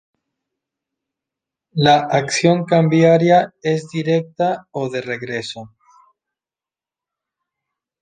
[1.75, 5.75] La acción cambiaria es directa o de regreso.